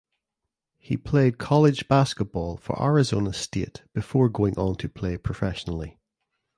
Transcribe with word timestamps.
He 0.79 0.97
played 0.97 1.37
college 1.37 1.87
basketball 1.87 2.57
for 2.57 2.81
Arizona 2.81 3.33
State 3.33 3.83
before 3.93 4.29
going 4.29 4.57
on 4.57 4.75
to 4.77 4.89
play 4.89 5.15
professionally. 5.15 5.99